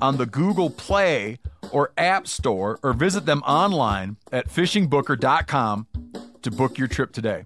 [0.00, 1.38] on the Google Play
[1.70, 5.86] or App Store or visit them online at fishingbooker.com
[6.42, 7.44] to book your trip today.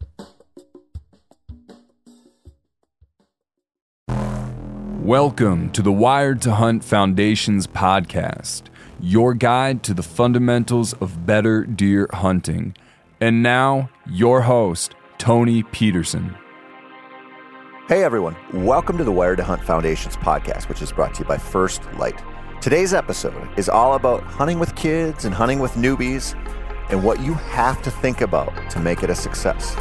[5.01, 8.65] Welcome to the Wired to Hunt Foundation's podcast,
[9.01, 12.77] your guide to the fundamentals of better deer hunting.
[13.21, 16.37] And now, your host, Tony Peterson.
[17.89, 21.25] Hey everyone, welcome to the Wired to Hunt Foundation's podcast, which is brought to you
[21.27, 22.21] by First Light.
[22.61, 26.35] Today's episode is all about hunting with kids and hunting with newbies
[26.91, 29.77] and what you have to think about to make it a success.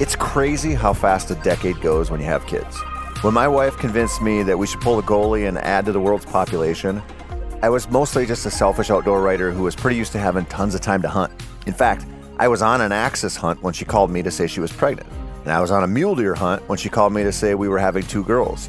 [0.00, 2.76] It's crazy how fast a decade goes when you have kids.
[3.22, 6.00] When my wife convinced me that we should pull the goalie and add to the
[6.00, 7.00] world's population,
[7.62, 10.74] I was mostly just a selfish outdoor writer who was pretty used to having tons
[10.74, 11.32] of time to hunt.
[11.66, 12.04] In fact,
[12.38, 15.08] I was on an axis hunt when she called me to say she was pregnant,
[15.44, 17.68] and I was on a mule deer hunt when she called me to say we
[17.68, 18.68] were having two girls.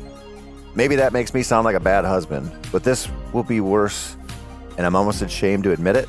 [0.74, 4.16] Maybe that makes me sound like a bad husband, but this will be worse,
[4.78, 6.08] and I'm almost ashamed to admit it.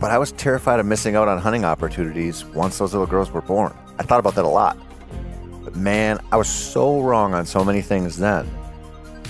[0.00, 3.42] But I was terrified of missing out on hunting opportunities once those little girls were
[3.42, 3.76] born.
[3.98, 4.78] I thought about that a lot.
[5.62, 8.48] But man, I was so wrong on so many things then.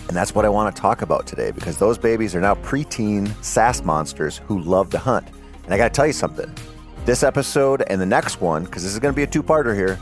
[0.09, 3.33] And that's what I want to talk about today because those babies are now preteen
[3.43, 5.27] sass monsters who love to hunt.
[5.65, 6.53] And I got to tell you something.
[7.05, 9.75] This episode and the next one, because this is going to be a two parter
[9.75, 9.99] here,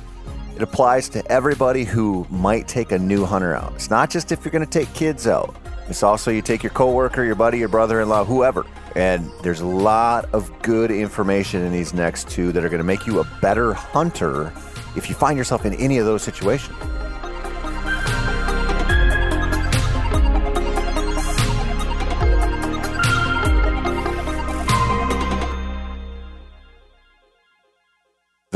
[0.54, 3.72] it applies to everybody who might take a new hunter out.
[3.74, 5.56] It's not just if you're going to take kids out,
[5.88, 8.64] it's also you take your coworker, your buddy, your brother in law, whoever.
[8.94, 12.84] And there's a lot of good information in these next two that are going to
[12.84, 14.52] make you a better hunter
[14.94, 16.76] if you find yourself in any of those situations.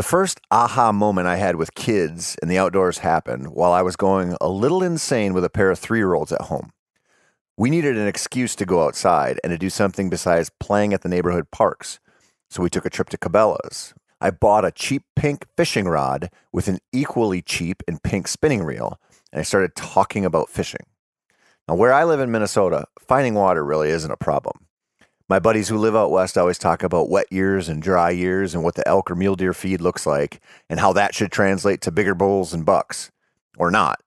[0.06, 4.36] First aha moment I had with kids and the outdoors happened while I was going
[4.40, 6.70] a little insane with a pair of three year olds at home.
[7.56, 11.08] We needed an excuse to go outside and to do something besides playing at the
[11.08, 11.98] neighborhood parks.
[12.48, 13.94] So we took a trip to Cabela's.
[14.20, 19.00] I bought a cheap pink fishing rod with an equally cheap and pink spinning reel,
[19.32, 20.86] and I started talking about fishing.
[21.66, 24.65] Now, where I live in Minnesota, finding water really isn't a problem.
[25.28, 28.62] My buddies who live out west always talk about wet years and dry years and
[28.62, 31.90] what the elk or mule deer feed looks like and how that should translate to
[31.90, 33.10] bigger bulls and bucks,
[33.58, 34.00] or not.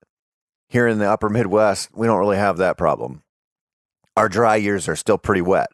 [0.69, 3.23] Here in the upper Midwest, we don't really have that problem.
[4.15, 5.69] Our dry years are still pretty wet,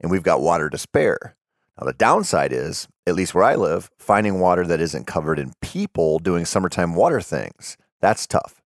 [0.00, 1.34] and we've got water to spare.
[1.78, 5.54] Now, the downside is, at least where I live, finding water that isn't covered in
[5.62, 7.78] people doing summertime water things.
[8.00, 8.60] That's tough.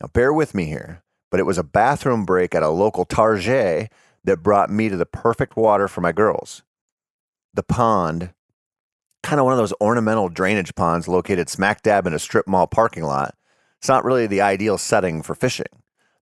[0.00, 3.92] Now, bear with me here, but it was a bathroom break at a local Target
[4.26, 6.62] that brought me to the perfect water for my girls.
[7.54, 8.34] The pond,
[9.22, 12.66] kind of one of those ornamental drainage ponds located smack dab in a strip mall
[12.66, 13.34] parking lot,
[13.78, 15.66] it's not really the ideal setting for fishing.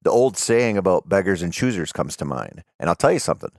[0.02, 2.62] The old saying about beggars and choosers comes to mind.
[2.78, 3.52] And I'll tell you something.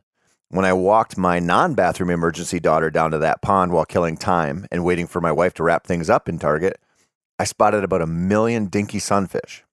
[0.49, 4.67] When I walked my non bathroom emergency daughter down to that pond while killing time
[4.71, 6.79] and waiting for my wife to wrap things up in Target,
[7.39, 9.63] I spotted about a million dinky sunfish.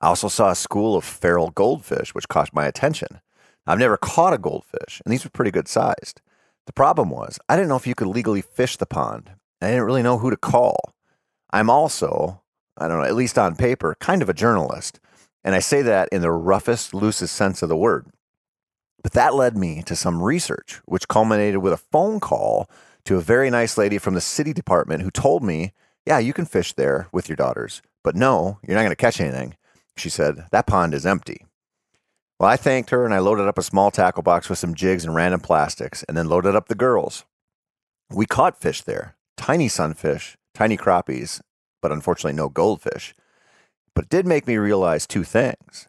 [0.00, 3.20] I also saw a school of feral goldfish, which caught my attention.
[3.66, 6.20] I've never caught a goldfish, and these were pretty good sized.
[6.66, 9.30] The problem was, I didn't know if you could legally fish the pond.
[9.60, 10.94] and I didn't really know who to call.
[11.50, 12.42] I'm also,
[12.76, 15.00] I don't know, at least on paper, kind of a journalist.
[15.42, 18.06] And I say that in the roughest, loosest sense of the word.
[19.02, 22.68] But that led me to some research, which culminated with a phone call
[23.04, 25.72] to a very nice lady from the city department who told me,
[26.06, 29.20] Yeah, you can fish there with your daughters, but no, you're not going to catch
[29.20, 29.56] anything.
[29.96, 31.44] She said, That pond is empty.
[32.44, 35.02] Well, I thanked her and I loaded up a small tackle box with some jigs
[35.02, 37.24] and random plastics and then loaded up the girls.
[38.10, 41.40] We caught fish there tiny sunfish, tiny crappies,
[41.80, 43.14] but unfortunately no goldfish.
[43.94, 45.88] But it did make me realize two things.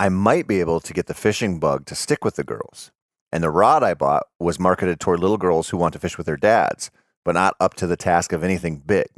[0.00, 2.90] I might be able to get the fishing bug to stick with the girls.
[3.30, 6.24] And the rod I bought was marketed toward little girls who want to fish with
[6.24, 6.90] their dads,
[7.26, 9.08] but not up to the task of anything big.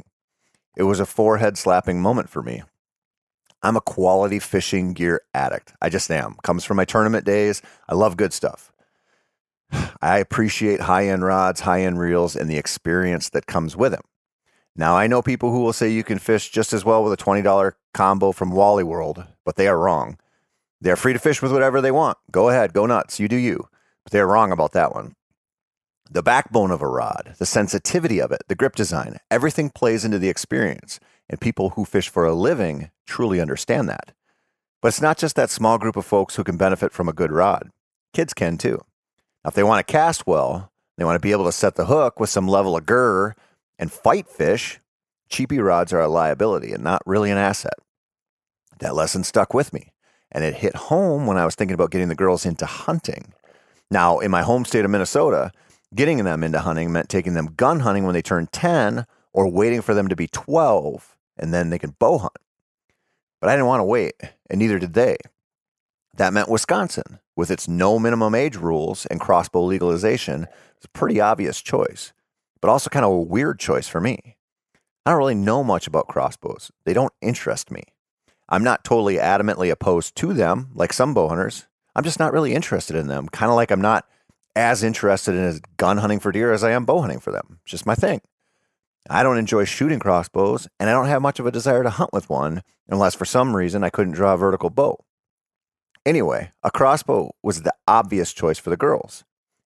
[0.75, 2.63] It was a forehead slapping moment for me.
[3.63, 5.73] I'm a quality fishing gear addict.
[5.81, 6.35] I just am.
[6.43, 7.61] Comes from my tournament days.
[7.87, 8.71] I love good stuff.
[10.01, 14.03] I appreciate high end rods, high end reels, and the experience that comes with them.
[14.75, 17.23] Now, I know people who will say you can fish just as well with a
[17.23, 20.17] $20 combo from Wally World, but they are wrong.
[20.79, 22.17] They're free to fish with whatever they want.
[22.31, 23.19] Go ahead, go nuts.
[23.19, 23.67] You do you.
[24.03, 25.15] But they're wrong about that one.
[26.09, 30.19] The backbone of a rod, the sensitivity of it, the grip design, everything plays into
[30.19, 30.99] the experience.
[31.31, 34.11] And people who fish for a living truly understand that.
[34.81, 37.31] But it's not just that small group of folks who can benefit from a good
[37.31, 37.71] rod.
[38.13, 38.83] Kids can too.
[39.43, 41.85] Now, if they want to cast well, they want to be able to set the
[41.85, 43.33] hook with some level of gur
[43.79, 44.81] and fight fish,
[45.29, 47.75] cheapy rods are a liability and not really an asset.
[48.79, 49.93] That lesson stuck with me,
[50.33, 53.33] and it hit home when I was thinking about getting the girls into hunting.
[53.89, 55.51] Now, in my home state of Minnesota,
[55.95, 59.81] getting them into hunting meant taking them gun hunting when they turned 10 or waiting
[59.81, 62.37] for them to be 12 and then they can bow hunt.
[63.39, 64.13] But I didn't want to wait,
[64.49, 65.17] and neither did they.
[66.15, 71.19] That meant Wisconsin, with its no minimum age rules and crossbow legalization, was a pretty
[71.19, 72.13] obvious choice,
[72.61, 74.37] but also kind of a weird choice for me.
[75.05, 76.71] I don't really know much about crossbows.
[76.85, 77.83] They don't interest me.
[78.49, 81.67] I'm not totally adamantly opposed to them, like some bow hunters.
[81.95, 84.05] I'm just not really interested in them, kind of like I'm not
[84.55, 87.59] as interested in gun hunting for deer as I am bow hunting for them.
[87.63, 88.21] It's just my thing.
[89.09, 92.13] I don't enjoy shooting crossbows, and I don't have much of a desire to hunt
[92.13, 94.99] with one unless for some reason I couldn't draw a vertical bow.
[96.05, 99.23] Anyway, a crossbow was the obvious choice for the girls.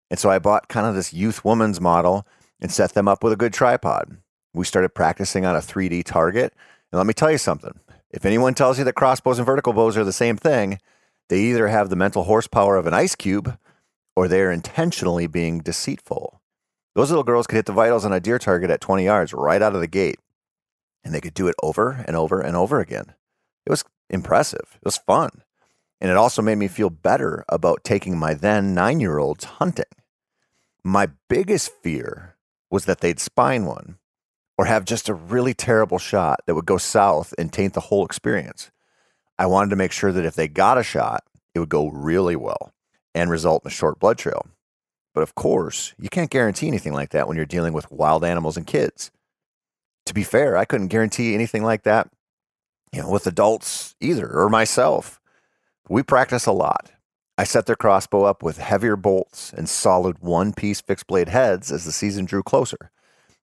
[0.10, 2.28] And so I bought kind of this youth woman's model
[2.60, 4.18] and set them up with a good tripod.
[4.54, 6.54] We started practicing on a 3D target.
[6.92, 7.80] And let me tell you something
[8.12, 10.80] if anyone tells you that crossbows and vertical bows are the same thing,
[11.28, 13.58] they either have the mental horsepower of an ice cube
[14.16, 16.42] or they're intentionally being deceitful.
[16.96, 19.62] Those little girls could hit the vitals on a deer target at 20 yards right
[19.62, 20.20] out of the gate.
[21.04, 23.14] And they could do it over and over and over again.
[23.66, 24.78] It was impressive.
[24.78, 25.44] It was fun.
[26.02, 29.86] And it also made me feel better about taking my then nine year olds hunting.
[30.84, 32.38] My biggest fear
[32.72, 33.98] was that they'd spine one
[34.58, 38.06] or have just a really terrible shot that would go south and taint the whole
[38.06, 38.72] experience.
[39.38, 42.36] I wanted to make sure that if they got a shot, it would go really
[42.36, 42.72] well
[43.14, 44.46] and result in a short blood trail.
[45.16, 48.58] But of course, you can't guarantee anything like that when you're dealing with wild animals
[48.58, 49.12] and kids.
[50.08, 52.10] To be fair, I couldn't guarantee anything like that,
[52.92, 55.22] you know, with adults either or myself.
[55.88, 56.92] We practice a lot.
[57.38, 61.72] I set their crossbow up with heavier bolts and solid one piece fixed blade heads
[61.72, 62.92] as the season drew closer.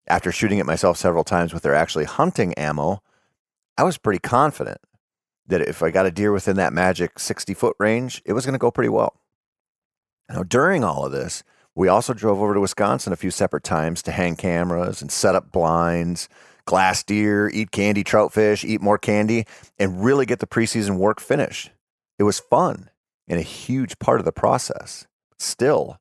[0.06, 3.02] After shooting it myself several times with their actually hunting ammo,
[3.78, 4.78] I was pretty confident
[5.47, 8.54] that if I got a deer within that magic 60 foot range, it was going
[8.54, 9.14] to go pretty well.
[10.28, 11.42] Now, during all of this,
[11.75, 15.35] we also drove over to Wisconsin a few separate times to hang cameras and set
[15.35, 16.29] up blinds,
[16.67, 19.47] glass deer, eat candy, trout fish, eat more candy,
[19.79, 21.71] and really get the preseason work finished.
[22.19, 22.91] It was fun
[23.26, 25.07] and a huge part of the process.
[25.38, 25.99] Still,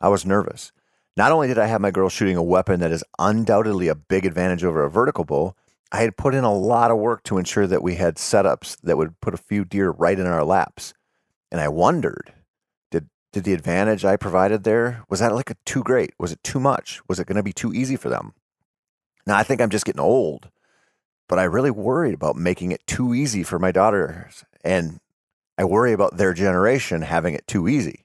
[0.00, 0.72] I was nervous.
[1.16, 4.26] Not only did I have my girl shooting a weapon that is undoubtedly a big
[4.26, 5.54] advantage over a vertical bow,
[5.92, 8.96] I had put in a lot of work to ensure that we had setups that
[8.96, 10.92] would put a few deer right in our laps.
[11.52, 12.32] And I wondered,
[13.34, 16.14] did the advantage I provided there was that like a too great?
[16.18, 17.00] Was it too much?
[17.08, 18.32] Was it going to be too easy for them?
[19.26, 20.50] Now I think I'm just getting old,
[21.28, 25.00] but I really worried about making it too easy for my daughters and
[25.58, 28.04] I worry about their generation having it too easy.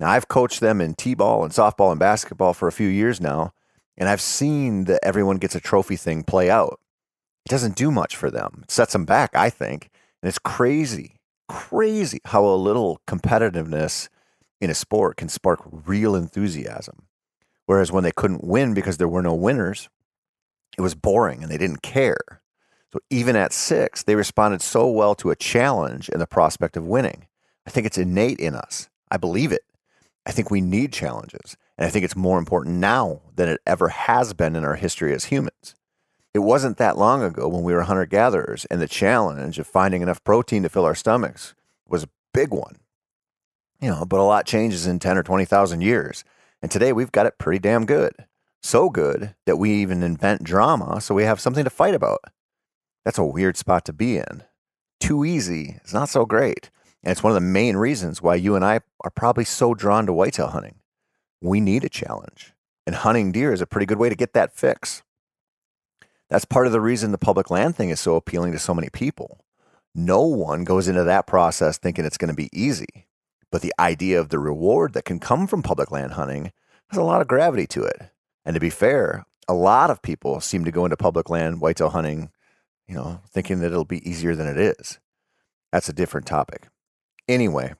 [0.00, 3.20] Now, I've coached them in T ball and softball and basketball for a few years
[3.20, 3.52] now,
[3.96, 6.80] and I've seen that everyone gets a trophy thing play out.
[7.46, 9.90] It doesn't do much for them, it sets them back, I think.
[10.22, 11.16] And it's crazy,
[11.48, 14.08] crazy how a little competitiveness
[14.60, 17.06] in a sport can spark real enthusiasm.
[17.66, 19.88] Whereas when they couldn't win because there were no winners,
[20.78, 22.40] it was boring and they didn't care.
[22.92, 26.86] So even at six, they responded so well to a challenge and the prospect of
[26.86, 27.26] winning.
[27.66, 28.88] I think it's innate in us.
[29.10, 29.62] I believe it.
[30.24, 31.56] I think we need challenges.
[31.76, 35.12] And I think it's more important now than it ever has been in our history
[35.12, 35.74] as humans.
[36.32, 40.02] It wasn't that long ago when we were hunter gatherers, and the challenge of finding
[40.02, 41.54] enough protein to fill our stomachs
[41.88, 42.76] was a big one.
[43.80, 46.24] You know, but a lot changes in 10 or 20,000 years.
[46.62, 48.12] And today we've got it pretty damn good.
[48.62, 52.20] So good that we even invent drama so we have something to fight about.
[53.04, 54.42] That's a weird spot to be in.
[54.98, 56.70] Too easy is not so great.
[57.04, 60.06] And it's one of the main reasons why you and I are probably so drawn
[60.06, 60.80] to whitetail hunting.
[61.40, 62.54] We need a challenge.
[62.86, 65.02] And hunting deer is a pretty good way to get that fix.
[66.28, 68.88] That's part of the reason the public land thing is so appealing to so many
[68.90, 69.44] people.
[69.94, 73.06] No one goes into that process thinking it's going to be easy.
[73.50, 76.52] But the idea of the reward that can come from public land hunting
[76.90, 78.10] has a lot of gravity to it.
[78.44, 81.90] And to be fair, a lot of people seem to go into public land whitetail
[81.90, 82.30] hunting,
[82.88, 84.98] you know, thinking that it'll be easier than it is.
[85.72, 86.68] That's a different topic.
[87.28, 87.74] Anyway,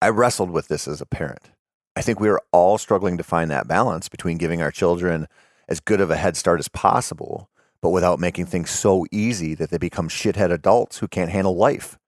[0.00, 1.50] I wrestled with this as a parent.
[1.94, 5.28] I think we are all struggling to find that balance between giving our children
[5.68, 7.48] as good of a head start as possible,
[7.80, 11.98] but without making things so easy that they become shithead adults who can't handle life.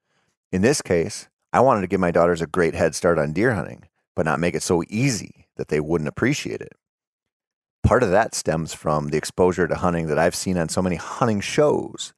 [0.51, 3.55] In this case, I wanted to give my daughters a great head start on deer
[3.55, 3.85] hunting,
[4.17, 6.73] but not make it so easy that they wouldn't appreciate it.
[7.85, 10.97] Part of that stems from the exposure to hunting that I've seen on so many
[10.97, 12.13] hunting shows.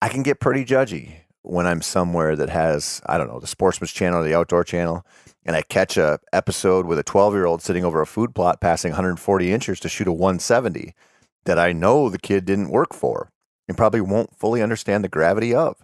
[0.00, 3.90] I can get pretty judgy when I'm somewhere that has, I don't know, the Sportsman's
[3.90, 5.04] Channel or the Outdoor Channel,
[5.44, 8.60] and I catch a episode with a 12 year old sitting over a food plot
[8.60, 10.94] passing 140 inches to shoot a 170
[11.46, 13.32] that I know the kid didn't work for
[13.66, 15.74] and probably won't fully understand the gravity of.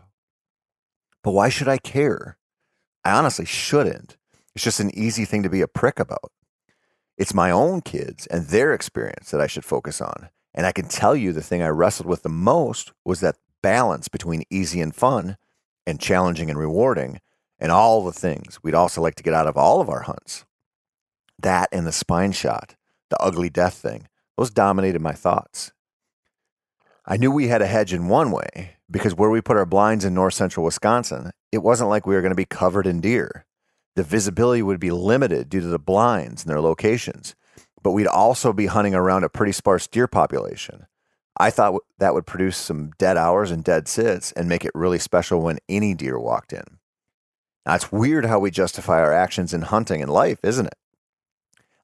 [1.24, 2.36] But why should I care?
[3.04, 4.16] I honestly shouldn't.
[4.54, 6.32] It's just an easy thing to be a prick about.
[7.16, 10.30] It's my own kids and their experience that I should focus on.
[10.54, 14.08] And I can tell you the thing I wrestled with the most was that balance
[14.08, 15.36] between easy and fun
[15.86, 17.20] and challenging and rewarding
[17.58, 20.44] and all the things we'd also like to get out of all of our hunts.
[21.38, 22.76] That and the spine shot,
[23.10, 25.72] the ugly death thing, those dominated my thoughts.
[27.06, 30.04] I knew we had a hedge in one way because where we put our blinds
[30.04, 33.46] in north central Wisconsin, it wasn't like we were going to be covered in deer.
[33.96, 37.34] The visibility would be limited due to the blinds and their locations,
[37.82, 40.86] but we'd also be hunting around a pretty sparse deer population.
[41.36, 44.98] I thought that would produce some dead hours and dead sits and make it really
[44.98, 46.78] special when any deer walked in.
[47.66, 50.74] Now, it's weird how we justify our actions in hunting and life, isn't it?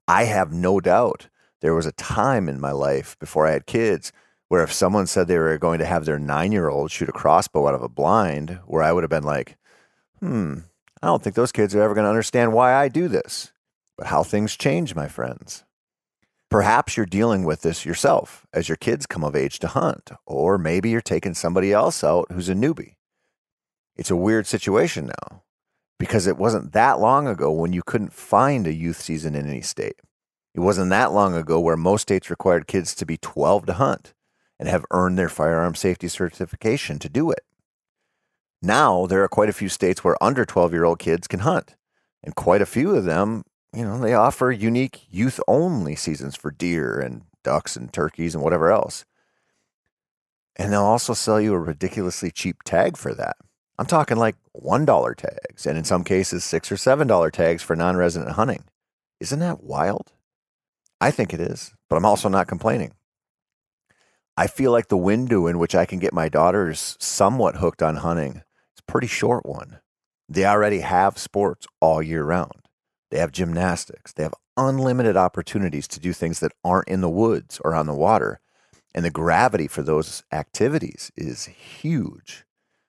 [0.07, 1.29] I have no doubt
[1.61, 4.13] there was a time in my life before I had kids
[4.49, 7.13] where if someone said they were going to have their nine year old shoot a
[7.13, 9.57] crossbow out of a blind, where I would have been like,
[10.21, 10.59] hmm,
[11.03, 13.53] I don't think those kids are ever going to understand why I do this.
[13.97, 15.65] But how things change, my friends.
[16.51, 20.59] Perhaps you're dealing with this yourself as your kids come of age to hunt, or
[20.59, 22.95] maybe you're taking somebody else out who's a newbie.
[23.97, 25.43] It's a weird situation now
[25.99, 29.61] because it wasn't that long ago when you couldn't find a youth season in any
[29.61, 30.01] state.
[30.55, 34.15] It wasn't that long ago where most states required kids to be 12 to hunt
[34.59, 37.45] and have earned their firearm safety certification to do it.
[38.63, 41.77] Now, there are quite a few states where under 12 year old kids can hunt,
[42.23, 46.51] and quite a few of them you know, they offer unique youth only seasons for
[46.51, 49.05] deer and ducks and turkeys and whatever else.
[50.57, 53.37] And they'll also sell you a ridiculously cheap tag for that.
[53.79, 57.97] I'm talking like $1 tags, and in some cases, 6 or $7 tags for non
[57.97, 58.65] resident hunting.
[59.21, 60.13] Isn't that wild?
[61.01, 62.93] I think it is, but I'm also not complaining.
[64.37, 67.97] I feel like the window in which I can get my daughters somewhat hooked on
[67.97, 68.43] hunting
[68.91, 69.79] pretty short one.
[70.29, 72.67] They already have sports all year round.
[73.13, 74.13] They have gymnastics.
[74.13, 77.95] They have unlimited opportunities to do things that aren't in the woods or on the
[77.95, 78.41] water.
[78.93, 82.45] And the gravity for those activities is huge.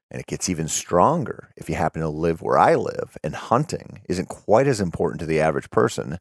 [0.09, 3.15] And it gets even stronger if you happen to live where I live.
[3.23, 6.17] And hunting isn't quite as important to the average person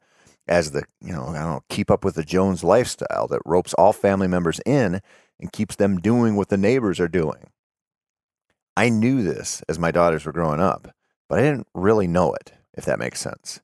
[0.46, 3.72] as the, you know, I don't know, keep up with the Jones lifestyle that ropes
[3.74, 5.00] all family members in
[5.40, 7.48] and keeps them doing what the neighbors are doing.
[8.76, 10.94] I knew this as my daughters were growing up,
[11.28, 13.60] but I didn't really know it, if that makes sense.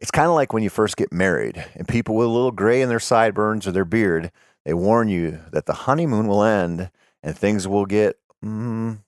[0.00, 2.82] It's kind of like when you first get married and people with a little gray
[2.82, 4.30] in their sideburns or their beard,
[4.64, 6.90] they warn you that the honeymoon will end
[7.22, 8.98] and things will get, mm,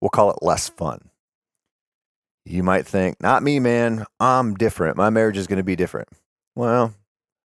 [0.00, 1.10] we'll call it less fun.
[2.44, 4.04] You might think, not me, man.
[4.18, 4.96] I'm different.
[4.96, 6.08] My marriage is going to be different.
[6.54, 6.94] Well,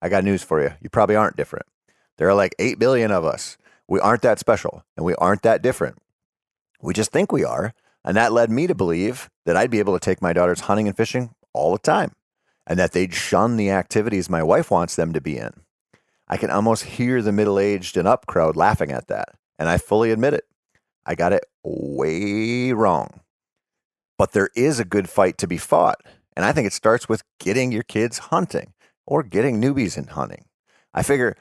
[0.01, 0.71] I got news for you.
[0.81, 1.65] You probably aren't different.
[2.17, 3.57] There are like 8 billion of us.
[3.87, 5.97] We aren't that special and we aren't that different.
[6.83, 7.73] We just think we are.
[8.05, 10.87] And that led me to believe that I'd be able to take my daughters hunting
[10.87, 12.11] and fishing all the time
[12.65, 15.51] and that they'd shun the activities my wife wants them to be in.
[16.27, 19.77] I can almost hear the middle aged and up crowd laughing at that, and I
[19.77, 20.45] fully admit it.
[21.05, 23.19] I got it way wrong.
[24.17, 25.99] But there is a good fight to be fought,
[26.35, 28.73] and I think it starts with getting your kids hunting,
[29.05, 30.45] or getting newbies in hunting.
[30.93, 31.35] I figure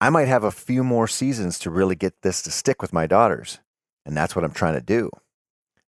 [0.00, 3.06] I might have a few more seasons to really get this to stick with my
[3.06, 3.60] daughters,
[4.06, 5.10] and that's what I'm trying to do.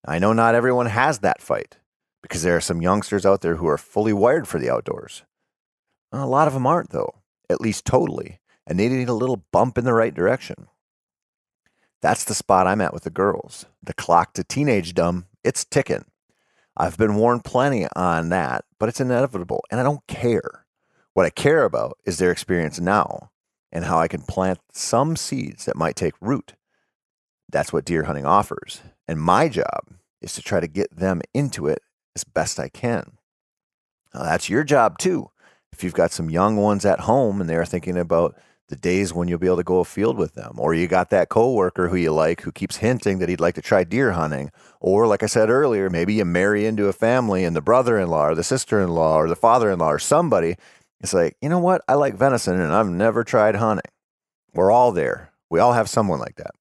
[0.06, 1.78] I know not everyone has that fight
[2.22, 5.24] because there are some youngsters out there who are fully wired for the outdoors.
[6.12, 7.16] A lot of them aren't, though,
[7.50, 10.68] at least totally, and they need a little bump in the right direction.
[12.02, 13.66] That's the spot I'm at with the girls.
[13.82, 16.06] The clock to teenage dumb, it's ticking.
[16.78, 20.66] I've been warned plenty on that, but it's inevitable, and I don't care.
[21.14, 23.32] What I care about is their experience now
[23.72, 26.54] and how I can plant some seeds that might take root.
[27.54, 31.68] That's what deer hunting offers, and my job is to try to get them into
[31.68, 31.82] it
[32.16, 33.14] as best I can.
[34.14, 35.30] Now, that's your job too.
[35.72, 38.36] If you've got some young ones at home and they're thinking about
[38.68, 41.30] the days when you'll be able to go afield with them, or you got that
[41.30, 45.08] coworker who you like who keeps hinting that he'd like to try deer hunting, or
[45.08, 48.44] like I said earlier, maybe you marry into a family and the brother-in-law or the
[48.44, 50.58] sister-in-law or the father-in-law or somebody
[51.04, 51.84] it's like, you know what?
[51.88, 53.92] I like venison and I've never tried hunting.
[54.54, 55.32] We're all there.
[55.50, 56.52] We all have someone like that.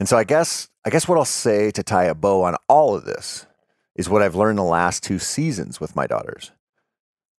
[0.00, 2.96] And so I guess I guess what I'll say to tie a bow on all
[2.96, 3.46] of this
[3.94, 6.52] is what I've learned the last two seasons with my daughters.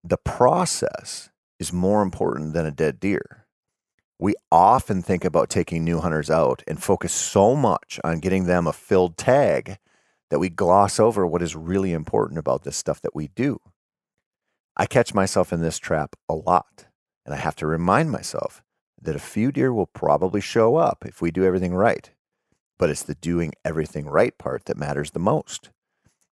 [0.05, 3.47] The process is more important than a dead deer.
[4.19, 8.67] We often think about taking new hunters out and focus so much on getting them
[8.67, 9.79] a filled tag
[10.29, 13.59] that we gloss over what is really important about this stuff that we do.
[14.77, 16.87] I catch myself in this trap a lot,
[17.25, 18.63] and I have to remind myself
[19.01, 22.11] that a few deer will probably show up if we do everything right
[22.81, 25.69] but it's the doing everything right part that matters the most.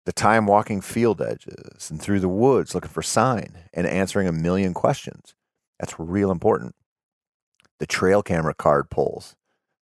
[0.07, 4.31] The time walking field edges and through the woods looking for sign and answering a
[4.31, 5.35] million questions.
[5.79, 6.73] That's real important.
[7.77, 9.35] The trail camera card pulls,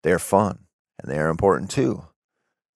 [0.02, 0.66] they're fun
[1.00, 2.08] and they are important too.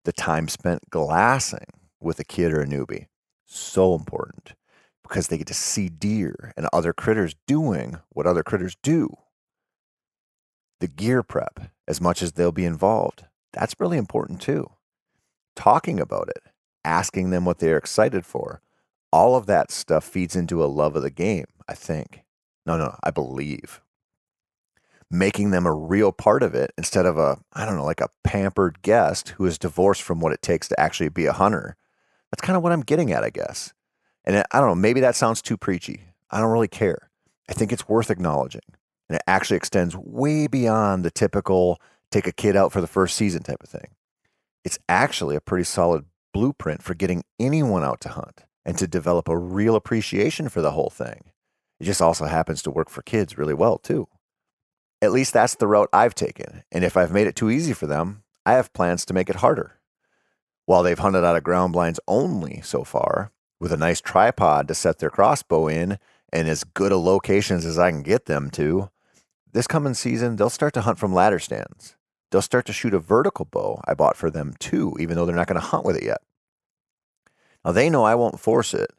[0.06, 1.66] The time spent glassing
[2.00, 3.08] with a kid or a newbie,
[3.48, 4.54] so important
[5.02, 9.10] because they get to see deer and other critters doing what other critters do.
[10.80, 14.70] The gear prep, as much as they'll be involved, that's really important too.
[15.56, 16.44] Talking about it,
[16.86, 18.62] asking them what they're excited for,
[19.12, 22.24] all of that stuff feeds into a love of the game, I think.
[22.66, 23.82] No, no, I believe.
[25.12, 28.10] Making them a real part of it instead of a, I don't know, like a
[28.24, 31.76] pampered guest who is divorced from what it takes to actually be a hunter.
[32.32, 33.74] That's kind of what I'm getting at, I guess.
[34.24, 36.04] And I don't know, maybe that sounds too preachy.
[36.30, 37.10] I don't really care.
[37.50, 38.62] I think it's worth acknowledging.
[39.10, 43.16] And it actually extends way beyond the typical take a kid out for the first
[43.16, 43.96] season type of thing.
[44.64, 49.28] It's actually a pretty solid blueprint for getting anyone out to hunt and to develop
[49.28, 51.32] a real appreciation for the whole thing.
[51.80, 54.08] It just also happens to work for kids really well, too.
[55.02, 56.64] At least that's the route I've taken.
[56.72, 59.38] And if I've made it too easy for them, I have plans to make it
[59.38, 59.80] harder.
[60.66, 64.76] While they've hunted out of ground blinds only so far, with a nice tripod to
[64.76, 65.98] set their crossbow in
[66.32, 68.90] and as good a locations as I can get them to,
[69.52, 71.96] this coming season, they'll start to hunt from ladder stands
[72.32, 75.36] they'll start to shoot a vertical bow I bought for them too, even though they're
[75.36, 76.22] not going to hunt with it yet.
[77.64, 78.92] Now they know I won't force it,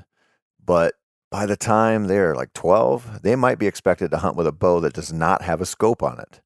[0.64, 0.95] but
[1.31, 4.81] by the time they're like 12, they might be expected to hunt with a bow
[4.81, 6.40] that does not have a scope on it.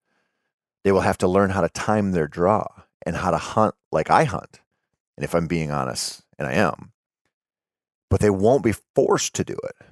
[0.85, 2.66] They will have to learn how to time their draw
[3.07, 4.61] and how to hunt like I hunt.
[5.16, 6.92] And if I'm being honest, and I am,
[8.11, 9.87] but they won't be forced to do it.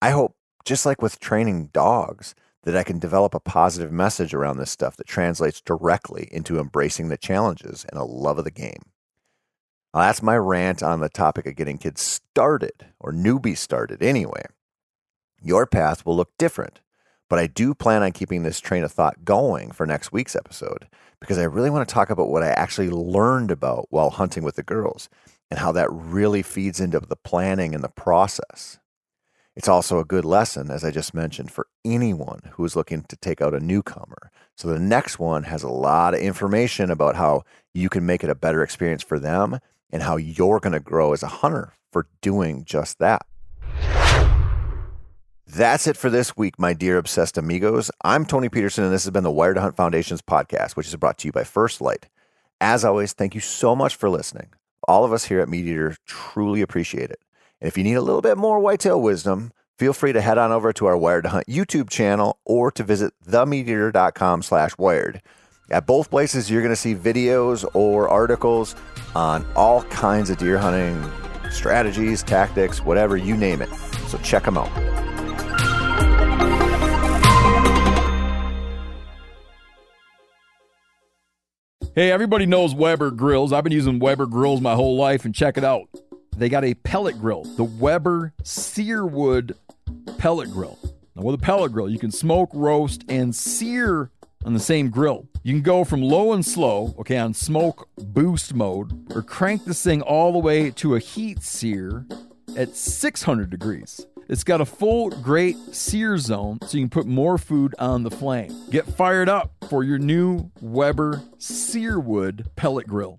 [0.00, 2.34] I hope, just like with training dogs,
[2.66, 7.08] that I can develop a positive message around this stuff that translates directly into embracing
[7.08, 8.82] the challenges and a love of the game.
[9.94, 14.42] Now, that's my rant on the topic of getting kids started or newbies started anyway.
[15.40, 16.80] Your path will look different,
[17.30, 20.88] but I do plan on keeping this train of thought going for next week's episode
[21.20, 24.56] because I really want to talk about what I actually learned about while hunting with
[24.56, 25.08] the girls
[25.52, 28.80] and how that really feeds into the planning and the process.
[29.56, 33.16] It's also a good lesson, as I just mentioned, for anyone who is looking to
[33.16, 34.30] take out a newcomer.
[34.54, 37.42] So the next one has a lot of information about how
[37.72, 39.58] you can make it a better experience for them
[39.90, 43.24] and how you're going to grow as a hunter for doing just that.
[45.46, 47.90] That's it for this week, my deer obsessed amigos.
[48.04, 50.96] I'm Tony Peterson, and this has been the Wired to Hunt Foundations podcast, which is
[50.96, 52.08] brought to you by First Light.
[52.60, 54.48] As always, thank you so much for listening.
[54.86, 57.20] All of us here at MeatEater truly appreciate it.
[57.60, 60.52] And if you need a little bit more whitetail wisdom, feel free to head on
[60.52, 65.22] over to our Wired to Hunt YouTube channel or to visit themeateater.com slash wired.
[65.70, 68.76] At both places, you're going to see videos or articles
[69.14, 71.02] on all kinds of deer hunting
[71.50, 73.72] strategies, tactics, whatever, you name it.
[74.08, 74.70] So check them out.
[81.94, 83.54] Hey, everybody knows Weber grills.
[83.54, 85.88] I've been using Weber grills my whole life, and check it out.
[86.36, 89.56] They got a pellet grill, the Weber Searwood
[90.18, 90.78] pellet grill.
[91.14, 94.10] Now, with a pellet grill, you can smoke, roast, and sear
[94.44, 95.26] on the same grill.
[95.42, 99.82] You can go from low and slow, okay, on smoke boost mode, or crank this
[99.82, 102.04] thing all the way to a heat sear
[102.54, 104.06] at 600 degrees.
[104.28, 108.10] It's got a full grate sear zone so you can put more food on the
[108.10, 108.54] flame.
[108.70, 113.18] Get fired up for your new Weber Searwood pellet grill.